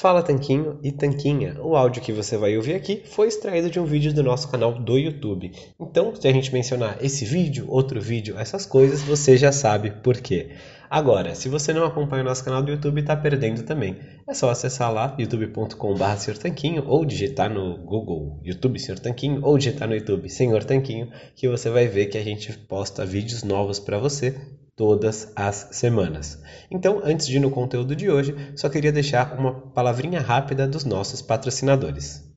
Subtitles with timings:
[0.00, 1.58] Fala Tanquinho e Tanquinha.
[1.60, 4.72] O áudio que você vai ouvir aqui foi extraído de um vídeo do nosso canal
[4.72, 5.52] do YouTube.
[5.78, 10.16] Então, se a gente mencionar esse vídeo, outro vídeo, essas coisas, você já sabe por
[10.16, 10.52] quê.
[10.90, 13.96] Agora, se você não acompanha o nosso canal do YouTube, está perdendo também.
[14.26, 19.86] É só acessar lá youtube.com.br Tanquinho ou digitar no Google YouTube Senhor Tanquinho ou digitar
[19.86, 23.98] no YouTube Senhor Tanquinho que você vai ver que a gente posta vídeos novos para
[23.98, 24.34] você
[24.74, 26.42] todas as semanas.
[26.68, 30.84] Então, antes de ir no conteúdo de hoje, só queria deixar uma palavrinha rápida dos
[30.84, 32.28] nossos patrocinadores.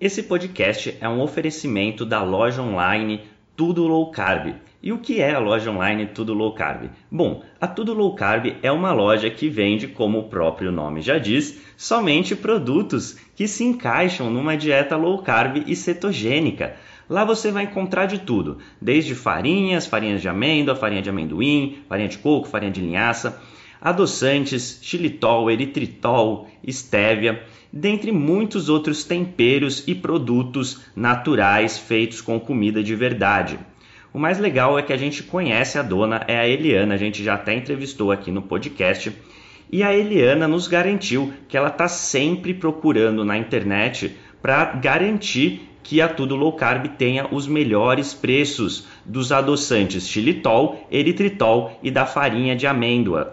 [0.00, 4.54] Esse podcast é um oferecimento da loja online Tudo Low Carb.
[4.82, 6.90] E o que é a loja online Tudo Low Carb?
[7.10, 11.18] Bom, a Tudo Low Carb é uma loja que vende, como o próprio nome já
[11.18, 16.74] diz, somente produtos que se encaixam numa dieta low carb e cetogênica.
[17.08, 22.08] Lá você vai encontrar de tudo, desde farinhas, farinhas de amêndoa, farinha de amendoim, farinha
[22.08, 23.40] de coco, farinha de linhaça,
[23.84, 32.96] adoçantes, xilitol, eritritol, estévia, dentre muitos outros temperos e produtos naturais feitos com comida de
[32.96, 33.58] verdade.
[34.10, 37.22] O mais legal é que a gente conhece a dona, é a Eliana, a gente
[37.22, 39.12] já até entrevistou aqui no podcast.
[39.70, 46.00] E a Eliana nos garantiu que ela está sempre procurando na internet para garantir que
[46.00, 52.56] a Tudo Low Carb tenha os melhores preços dos adoçantes xilitol, eritritol e da farinha
[52.56, 53.32] de amêndoa,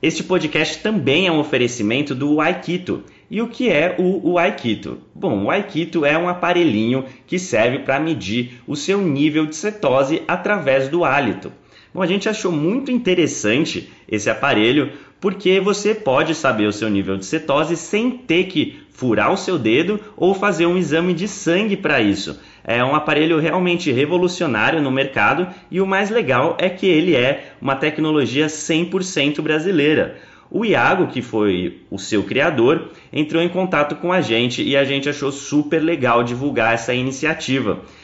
[0.00, 3.02] Este podcast também é um oferecimento do Aikito.
[3.28, 4.98] E o que é o, Aikito?
[5.12, 10.22] Bom, o Aikito é um aparelhinho que serve para medir o seu nível de cetose
[10.28, 11.52] através do hálito.
[11.92, 17.16] Bom, a gente achou muito interessante esse aparelho porque você pode saber o seu nível
[17.16, 21.76] de cetose sem ter que furar o seu dedo ou fazer um exame de sangue
[21.76, 22.40] para isso.
[22.64, 27.52] É um aparelho realmente revolucionário no mercado e o mais legal é que ele é
[27.60, 30.18] uma tecnologia 100% brasileira.
[30.50, 34.84] O Iago, que foi o seu criador, entrou em contato com a gente e a
[34.84, 37.80] gente achou super legal divulgar essa iniciativa.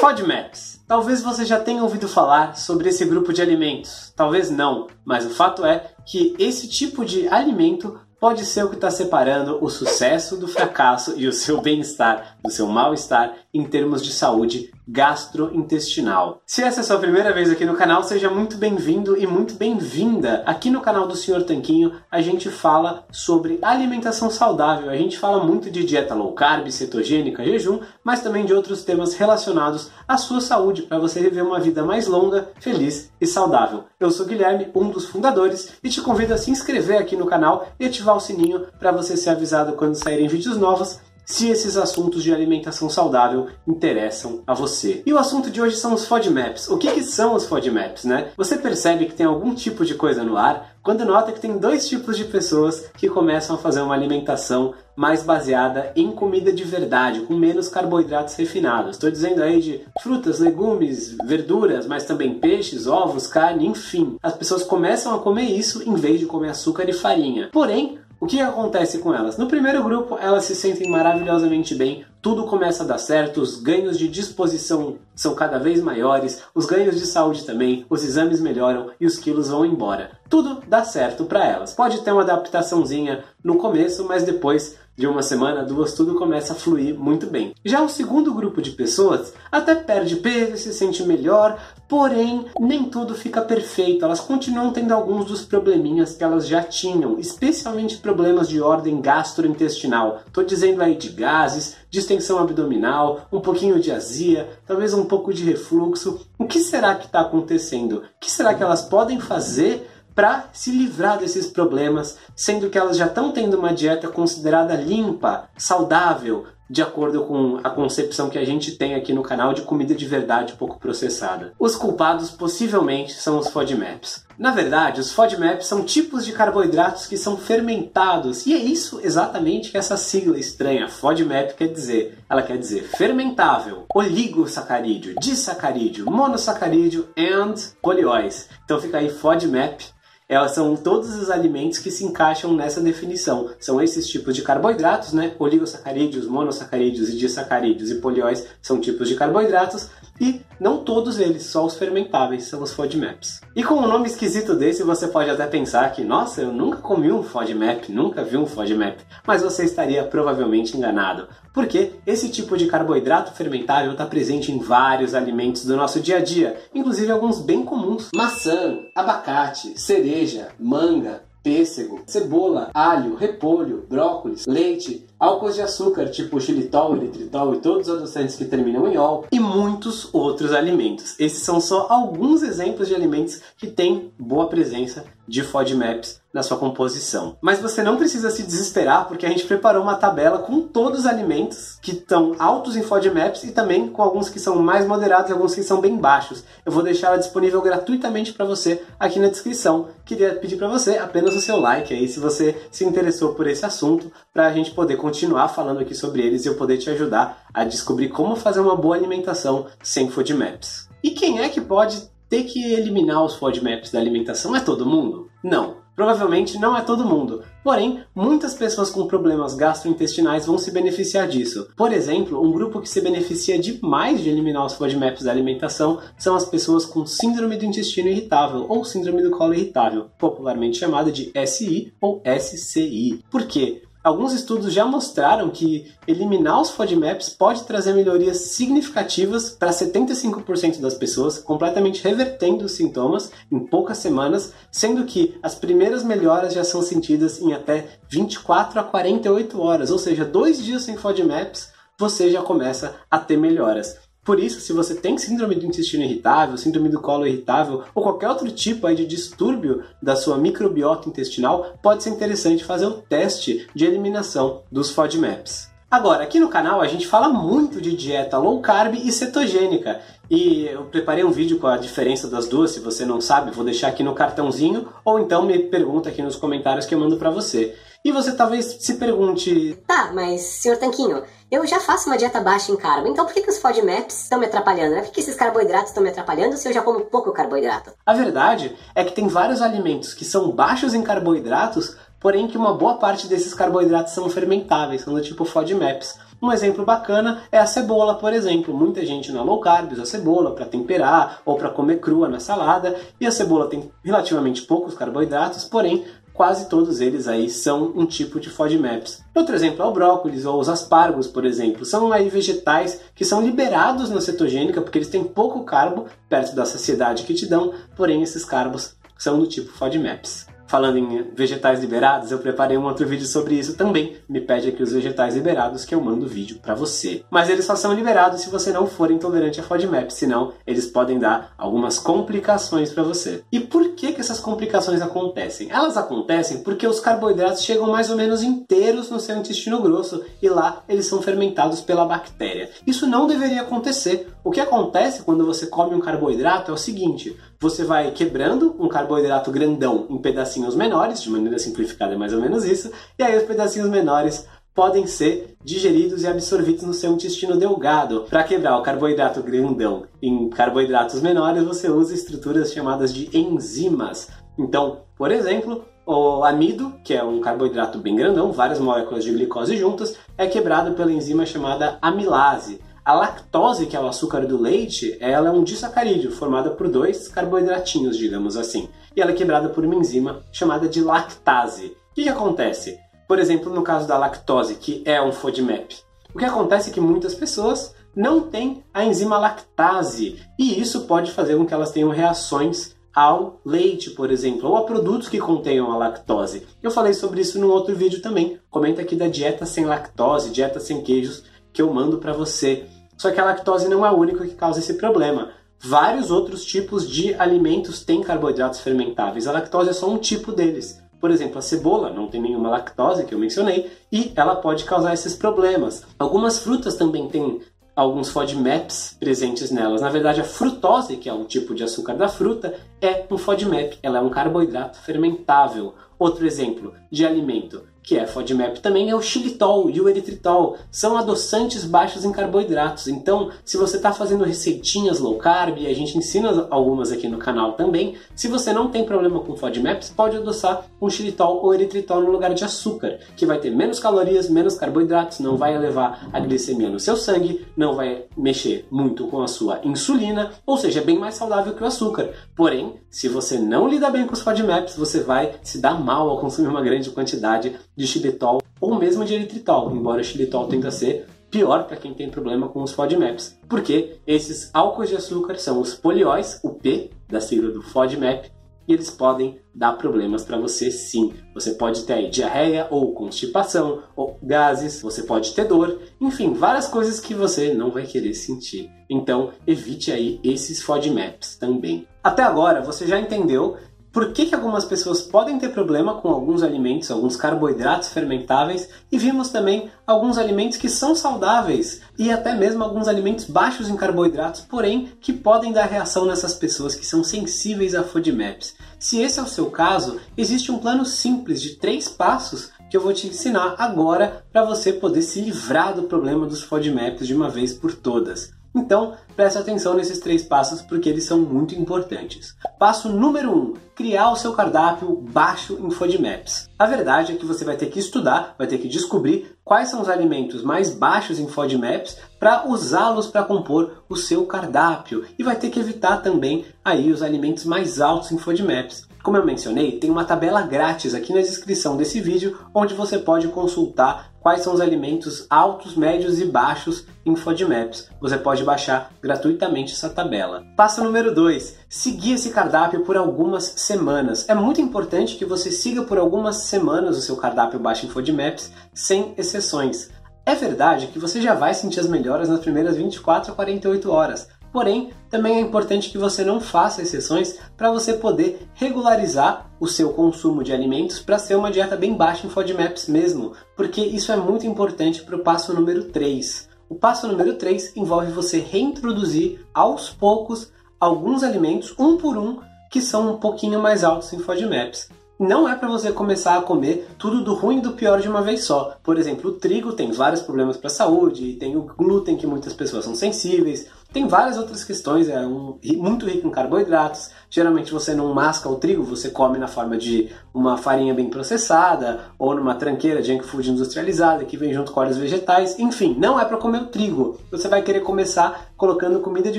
[0.00, 0.80] FODMAPs.
[0.86, 5.30] Talvez você já tenha ouvido falar sobre esse grupo de alimentos, talvez não, mas o
[5.30, 10.36] fato é que esse tipo de alimento pode ser o que está separando o sucesso
[10.36, 16.40] do fracasso e o seu bem-estar do seu mal-estar em termos de saúde gastrointestinal.
[16.46, 19.54] Se essa é a sua primeira vez aqui no canal, seja muito bem-vindo e muito
[19.54, 20.42] bem-vinda.
[20.46, 24.88] Aqui no canal do Senhor Tanquinho, a gente fala sobre alimentação saudável.
[24.88, 29.14] A gente fala muito de dieta low carb, cetogênica, jejum, mas também de outros temas
[29.14, 33.84] relacionados à sua saúde para você viver uma vida mais longa, feliz e saudável.
[33.98, 37.68] Eu sou Guilherme, um dos fundadores, e te convido a se inscrever aqui no canal
[37.80, 42.22] e ativar o sininho para você ser avisado quando saírem vídeos novos se esses assuntos
[42.22, 45.02] de alimentação saudável interessam a você.
[45.04, 46.68] E o assunto de hoje são os FODMAPs.
[46.68, 48.28] O que, que são os FODMAPs, né?
[48.36, 51.88] Você percebe que tem algum tipo de coisa no ar quando nota que tem dois
[51.88, 57.22] tipos de pessoas que começam a fazer uma alimentação mais baseada em comida de verdade,
[57.22, 58.92] com menos carboidratos refinados.
[58.92, 64.16] Estou dizendo aí de frutas, legumes, verduras, mas também peixes, ovos, carne, enfim.
[64.22, 67.50] As pessoas começam a comer isso em vez de comer açúcar e farinha.
[67.52, 69.36] Porém, O que acontece com elas?
[69.36, 73.98] No primeiro grupo, elas se sentem maravilhosamente bem, tudo começa a dar certo, os ganhos
[73.98, 79.06] de disposição são cada vez maiores, os ganhos de saúde também, os exames melhoram e
[79.06, 80.12] os quilos vão embora.
[80.30, 81.74] Tudo dá certo para elas.
[81.74, 86.56] Pode ter uma adaptaçãozinha no começo, mas depois de uma semana, duas, tudo começa a
[86.56, 87.54] fluir muito bem.
[87.64, 93.14] Já o segundo grupo de pessoas até perde peso, se sente melhor, porém nem tudo
[93.14, 94.04] fica perfeito.
[94.04, 100.22] Elas continuam tendo alguns dos probleminhas que elas já tinham, especialmente problemas de ordem gastrointestinal.
[100.32, 105.44] Tô dizendo aí de gases, distensão abdominal, um pouquinho de azia, talvez um pouco de
[105.44, 106.26] refluxo.
[106.38, 107.98] O que será que está acontecendo?
[107.98, 112.96] O que será que elas podem fazer para se livrar desses problemas, sendo que elas
[112.96, 118.44] já estão tendo uma dieta considerada limpa, saudável, de acordo com a concepção que a
[118.44, 121.52] gente tem aqui no canal de comida de verdade pouco processada.
[121.58, 124.24] Os culpados possivelmente são os FODMAPs.
[124.38, 129.70] Na verdade, os FODMAPs são tipos de carboidratos que são fermentados, e é isso exatamente
[129.70, 132.18] que essa sigla estranha FODMAP quer dizer.
[132.28, 138.48] Ela quer dizer fermentável, oligosacarídeo, disacarídeo, monossacarídeo and polióis.
[138.64, 139.95] Então fica aí FODMAP
[140.28, 143.50] elas são todos os alimentos que se encaixam nessa definição.
[143.60, 145.34] São esses tipos de carboidratos, né?
[145.38, 149.88] Oligosacarídeos, monossacarídeos disacarídeos e polióis são tipos de carboidratos
[150.20, 153.40] e não todos eles, só os fermentáveis são os FODMAPs.
[153.54, 157.12] E com um nome esquisito desse, você pode até pensar que, nossa, eu nunca comi
[157.12, 162.66] um FODMAP, nunca vi um FODMAP, mas você estaria provavelmente enganado, porque esse tipo de
[162.66, 167.64] carboidrato fermentável está presente em vários alimentos do nosso dia a dia, inclusive alguns bem
[167.64, 176.40] comuns: maçã, abacate, cereja, manga, pêssego, cebola, alho, repolho, brócolis, leite, álcools de açúcar tipo
[176.40, 181.14] xilitol, eritritol e todos os adoçantes que terminam em ol e muitos outros alimentos.
[181.18, 186.58] Esses são só alguns exemplos de alimentos que têm boa presença de FODMAPs na sua
[186.58, 187.36] composição.
[187.40, 191.06] Mas você não precisa se desesperar porque a gente preparou uma tabela com todos os
[191.06, 195.32] alimentos que estão altos em FODMAPs e também com alguns que são mais moderados e
[195.32, 196.44] alguns que são bem baixos.
[196.64, 199.88] Eu vou deixar ela disponível gratuitamente para você aqui na descrição.
[200.04, 203.64] Queria pedir para você apenas o seu like aí se você se interessou por esse
[203.64, 207.46] assunto para a gente poder continuar falando aqui sobre eles e eu poder te ajudar
[207.54, 210.88] a descobrir como fazer uma boa alimentação sem FODMAPs.
[211.00, 214.56] E quem é que pode ter que eliminar os FODMAPs da alimentação?
[214.56, 215.30] É todo mundo?
[215.44, 215.86] Não.
[215.94, 221.70] Provavelmente não é todo mundo, porém, muitas pessoas com problemas gastrointestinais vão se beneficiar disso.
[221.74, 226.36] Por exemplo, um grupo que se beneficia demais de eliminar os FODMAPs da alimentação são
[226.36, 231.32] as pessoas com síndrome do intestino irritável ou síndrome do colo irritável, popularmente chamada de
[231.46, 233.24] SI ou SCI.
[233.30, 233.85] Por quê?
[234.06, 240.94] Alguns estudos já mostraram que eliminar os FODMAPs pode trazer melhorias significativas para 75% das
[240.94, 246.82] pessoas, completamente revertendo os sintomas em poucas semanas, sendo que as primeiras melhoras já são
[246.82, 252.42] sentidas em até 24 a 48 horas, ou seja, dois dias sem FODMAPs você já
[252.42, 254.05] começa a ter melhoras.
[254.26, 258.28] Por isso, se você tem síndrome do intestino irritável, síndrome do colo irritável ou qualquer
[258.28, 263.84] outro tipo de distúrbio da sua microbiota intestinal, pode ser interessante fazer o teste de
[263.84, 265.70] eliminação dos FODMAPs.
[265.88, 270.00] Agora, aqui no canal a gente fala muito de dieta low carb e cetogênica.
[270.28, 273.64] E eu preparei um vídeo com a diferença das duas, se você não sabe, vou
[273.64, 277.30] deixar aqui no cartãozinho ou então me pergunta aqui nos comentários que eu mando para
[277.30, 277.76] você.
[278.06, 282.70] E você talvez se pergunte: Tá, mas senhor Tanquinho, eu já faço uma dieta baixa
[282.70, 284.94] em carbo, então por que, que os FODMAPs estão me atrapalhando?
[284.94, 285.02] Né?
[285.02, 287.94] Por que, esses carboidratos estão me atrapalhando se eu já como pouco carboidrato?
[288.06, 292.74] A verdade é que tem vários alimentos que são baixos em carboidratos, porém que uma
[292.74, 296.16] boa parte desses carboidratos são fermentáveis, são do tipo FODMAPs.
[296.40, 298.72] Um exemplo bacana é a cebola, por exemplo.
[298.72, 302.94] Muita gente na low carb usa cebola para temperar ou para comer crua na salada,
[303.20, 306.04] e a cebola tem relativamente poucos carboidratos, porém
[306.36, 309.24] quase todos eles aí são um tipo de FODMAPs.
[309.34, 311.84] Outro exemplo é o brócolis ou os aspargos, por exemplo.
[311.84, 316.66] São aí vegetais que são liberados na cetogênica porque eles têm pouco carbo perto da
[316.66, 320.55] saciedade que te dão, porém esses carbos são do tipo FODMAPs.
[320.76, 324.18] Falando em vegetais liberados, eu preparei um outro vídeo sobre isso também.
[324.28, 327.24] Me pede aqui os vegetais liberados que eu mando o vídeo para você.
[327.30, 331.18] Mas eles só são liberados se você não for intolerante a FODMAP, senão eles podem
[331.18, 333.42] dar algumas complicações para você.
[333.50, 335.70] E por que, que essas complicações acontecem?
[335.70, 340.48] Elas acontecem porque os carboidratos chegam mais ou menos inteiros no seu intestino grosso e
[340.50, 342.68] lá eles são fermentados pela bactéria.
[342.86, 344.28] Isso não deveria acontecer.
[344.44, 348.88] O que acontece quando você come um carboidrato é o seguinte: você vai quebrando um
[348.88, 353.36] carboidrato grandão em pedacinhos menores, de maneira simplificada é mais ou menos isso, e aí
[353.36, 358.26] os pedacinhos menores podem ser digeridos e absorvidos no seu intestino delgado.
[358.28, 364.28] Para quebrar o carboidrato grandão em carboidratos menores, você usa estruturas chamadas de enzimas.
[364.58, 369.76] Então, por exemplo, O amido, que é um carboidrato bem grandão, várias moléculas de glicose
[369.76, 372.80] juntas, é quebrado pela enzima chamada amilase.
[373.06, 377.28] A lactose, que é o açúcar do leite, ela é um disacarídeo formada por dois
[377.28, 378.88] carboidratinhos, digamos assim.
[379.14, 381.96] E ela é quebrada por uma enzima chamada de lactase.
[382.10, 382.98] O que, que acontece?
[383.28, 385.98] Por exemplo, no caso da lactose, que é um FODMAP,
[386.34, 391.30] o que acontece é que muitas pessoas não têm a enzima lactase e isso pode
[391.30, 395.92] fazer com que elas tenham reações ao leite, por exemplo, ou a produtos que contenham
[395.92, 396.66] a lactose.
[396.82, 398.58] Eu falei sobre isso num outro vídeo também.
[398.68, 402.86] Comenta aqui da dieta sem lactose, dieta sem queijos, que eu mando para você.
[403.16, 405.50] Só que a lactose não é o único que causa esse problema.
[405.78, 409.46] Vários outros tipos de alimentos têm carboidratos fermentáveis.
[409.46, 411.00] A lactose é só um tipo deles.
[411.20, 415.14] Por exemplo, a cebola não tem nenhuma lactose, que eu mencionei, e ela pode causar
[415.14, 416.04] esses problemas.
[416.18, 417.60] Algumas frutas também têm
[417.94, 420.02] alguns FODMAPs presentes nelas.
[420.02, 423.98] Na verdade, a frutose, que é um tipo de açúcar da fruta, é um FODMAP.
[424.02, 425.94] Ela é um carboidrato fermentável.
[426.18, 430.76] Outro exemplo de alimento que é FODMAP também, é o xilitol e o eritritol.
[430.92, 433.08] São adoçantes baixos em carboidratos.
[433.08, 437.36] Então, se você está fazendo receitinhas low carb, e a gente ensina algumas aqui no
[437.36, 442.22] canal também, se você não tem problema com FODMAPs, pode adoçar um xilitol ou eritritol
[442.22, 446.38] no lugar de açúcar, que vai ter menos calorias, menos carboidratos, não vai elevar a
[446.38, 451.04] glicemia no seu sangue, não vai mexer muito com a sua insulina, ou seja, é
[451.04, 452.30] bem mais saudável que o açúcar.
[452.54, 456.38] Porém, se você não lida bem com os FODMAPs, você vai se dar mal ao
[456.38, 460.92] consumir uma grande quantidade de xilitol ou mesmo de eritritol, embora o xilitol tenda a
[460.92, 465.80] ser pior para quem tem problema com os FODMAPs, porque esses álcools de açúcar são
[465.80, 468.50] os polióis, o P da sigla do FODMAP,
[468.88, 471.32] e eles podem dar problemas para você sim.
[471.54, 476.86] Você pode ter aí diarreia ou constipação, ou gases, você pode ter dor, enfim, várias
[476.86, 478.90] coisas que você não vai querer sentir.
[479.10, 482.06] Então, evite aí esses FODMAPs também.
[482.22, 483.76] Até agora, você já entendeu
[484.16, 489.18] por que, que algumas pessoas podem ter problema com alguns alimentos, alguns carboidratos fermentáveis, e
[489.18, 494.62] vimos também alguns alimentos que são saudáveis e até mesmo alguns alimentos baixos em carboidratos,
[494.62, 498.74] porém que podem dar reação nessas pessoas que são sensíveis a FODMAPs.
[498.98, 503.02] Se esse é o seu caso, existe um plano simples de três passos que eu
[503.02, 507.50] vou te ensinar agora para você poder se livrar do problema dos FODMAPs de uma
[507.50, 508.55] vez por todas.
[508.76, 512.54] Então, preste atenção nesses três passos porque eles são muito importantes.
[512.78, 516.68] Passo número 1: um, criar o seu cardápio baixo em FODMAPs.
[516.78, 520.02] A verdade é que você vai ter que estudar, vai ter que descobrir quais são
[520.02, 525.56] os alimentos mais baixos em FODMAPs para usá-los para compor o seu cardápio e vai
[525.56, 529.08] ter que evitar também aí os alimentos mais altos em FODMAPs.
[529.22, 533.48] Como eu mencionei, tem uma tabela grátis aqui na descrição desse vídeo onde você pode
[533.48, 538.08] consultar quais são os alimentos altos, médios e baixos em FODMAPs.
[538.20, 540.64] Você pode baixar gratuitamente essa tabela.
[540.76, 544.48] Passo número 2: seguir esse cardápio por algumas semanas.
[544.48, 548.70] É muito importante que você siga por algumas semanas o seu cardápio baixo em FODMAPs,
[548.94, 550.10] sem exceções.
[550.46, 554.48] É verdade que você já vai sentir as melhoras nas primeiras 24 a 48 horas,
[554.76, 560.12] Porém, também é importante que você não faça exceções para você poder regularizar o seu
[560.12, 564.36] consumo de alimentos para ser uma dieta bem baixa em FODMAPs mesmo, porque isso é
[564.36, 566.68] muito importante para o passo número 3.
[566.90, 572.58] O passo número 3 envolve você reintroduzir aos poucos alguns alimentos, um por um,
[572.90, 577.08] que são um pouquinho mais altos em FODMAPs não é para você começar a comer
[577.18, 578.96] tudo do ruim e do pior de uma vez só.
[579.02, 582.72] Por exemplo, o trigo tem vários problemas para a saúde, tem o glúten que muitas
[582.72, 587.30] pessoas são sensíveis, tem várias outras questões, é um, muito rico em carboidratos.
[587.50, 592.20] Geralmente você não masca o trigo, você come na forma de uma farinha bem processada
[592.38, 595.78] ou numa tranqueira junk food industrializada que vem junto com óleos vegetais.
[595.78, 597.38] Enfim, não é para comer o trigo.
[597.50, 599.58] Você vai querer começar colocando comida de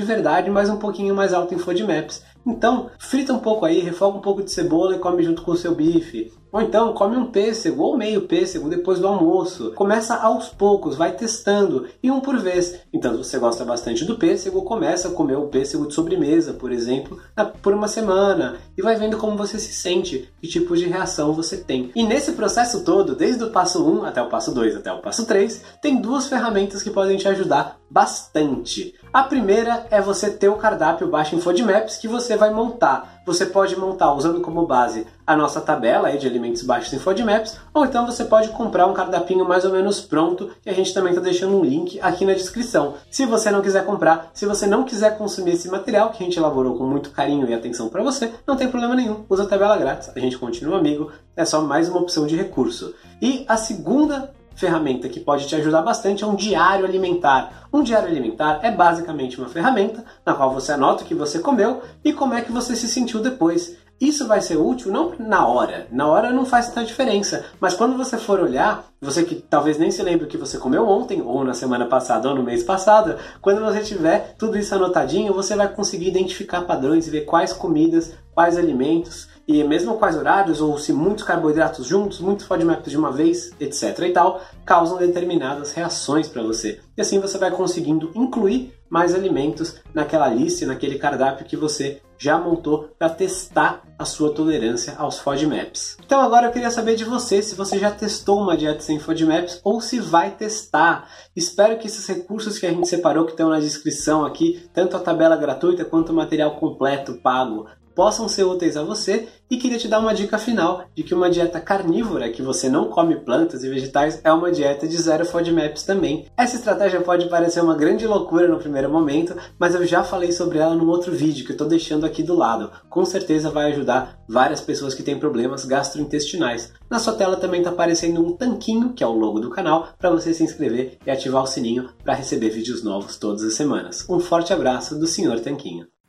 [0.00, 2.22] verdade, mas um pouquinho mais alto em FODMAPs.
[2.48, 5.56] Então, frita um pouco aí, refoga um pouco de cebola e come junto com o
[5.56, 6.32] seu bife.
[6.50, 9.72] Ou então, come um pêssego ou meio pêssego depois do almoço.
[9.72, 12.80] Começa aos poucos, vai testando e um por vez.
[12.92, 16.72] Então, se você gosta bastante do pêssego, começa a comer o pêssego de sobremesa, por
[16.72, 17.18] exemplo,
[17.62, 21.58] por uma semana e vai vendo como você se sente, que tipo de reação você
[21.58, 21.90] tem.
[21.94, 25.26] E nesse processo todo, desde o passo 1 até o passo 2 até o passo
[25.26, 28.94] 3, tem duas ferramentas que podem te ajudar bastante.
[29.18, 33.20] A primeira é você ter o cardápio baixo em FODMAPs que você vai montar.
[33.26, 37.84] Você pode montar usando como base a nossa tabela de alimentos baixos em FODMAPs, ou
[37.84, 41.20] então você pode comprar um cardápio mais ou menos pronto, e a gente também está
[41.20, 42.94] deixando um link aqui na descrição.
[43.10, 46.38] Se você não quiser comprar, se você não quiser consumir esse material que a gente
[46.38, 49.24] elaborou com muito carinho e atenção para você, não tem problema nenhum.
[49.28, 52.94] Usa a tabela grátis, a gente continua amigo, é só mais uma opção de recurso.
[53.20, 57.68] E a segunda ferramenta que pode te ajudar bastante é um diário alimentar.
[57.72, 61.80] Um diário alimentar é basicamente uma ferramenta na qual você anota o que você comeu
[62.04, 63.76] e como é que você se sentiu depois.
[64.00, 67.96] Isso vai ser útil não na hora, na hora não faz tanta diferença, mas quando
[67.96, 71.42] você for olhar, você que talvez nem se lembre o que você comeu ontem, ou
[71.42, 75.66] na semana passada, ou no mês passado, quando você tiver tudo isso anotadinho, você vai
[75.66, 80.92] conseguir identificar padrões e ver quais comidas, quais alimentos e mesmo quais horários, ou se
[80.92, 86.42] muitos carboidratos juntos, muitos FODMAPs de uma vez, etc e tal, causam determinadas reações para
[86.42, 86.80] você.
[86.94, 92.36] E assim você vai conseguindo incluir mais alimentos naquela lista, naquele cardápio que você já
[92.36, 95.96] montou para testar a sua tolerância aos FODMAPs.
[96.04, 99.60] Então agora eu queria saber de você se você já testou uma dieta sem FODMAPs
[99.62, 101.08] ou se vai testar.
[101.34, 105.00] Espero que esses recursos que a gente separou que estão na descrição aqui, tanto a
[105.00, 107.66] tabela gratuita quanto o material completo pago,
[107.98, 111.28] possam ser úteis a você e queria te dar uma dica final de que uma
[111.28, 115.82] dieta carnívora, que você não come plantas e vegetais, é uma dieta de zero FODMAPs
[115.82, 116.26] também.
[116.36, 120.58] Essa estratégia pode parecer uma grande loucura no primeiro momento, mas eu já falei sobre
[120.58, 122.70] ela num outro vídeo que eu estou deixando aqui do lado.
[122.88, 126.72] Com certeza vai ajudar várias pessoas que têm problemas gastrointestinais.
[126.88, 130.10] Na sua tela também está aparecendo um tanquinho, que é o logo do canal, para
[130.10, 134.06] você se inscrever e ativar o sininho para receber vídeos novos todas as semanas.
[134.08, 135.40] Um forte abraço do Sr.
[135.40, 135.88] Tanquinho.